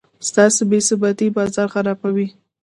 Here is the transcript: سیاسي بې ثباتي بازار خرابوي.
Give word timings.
سیاسي 0.29 0.63
بې 0.69 0.79
ثباتي 0.87 1.27
بازار 1.35 1.67
خرابوي. 1.73 2.27